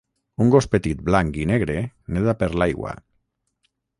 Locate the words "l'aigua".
2.61-2.95